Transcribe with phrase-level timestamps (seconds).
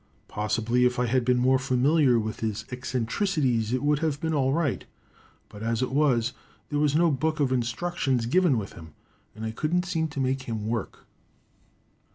[0.27, 4.51] Possibly if I had been more familiar with his eccentricities, it would have been all
[4.51, 4.83] right;
[5.47, 6.33] but as it was,
[6.69, 8.95] there was no book of instructions given with him,
[9.35, 11.05] and I couldn't seem to make him work.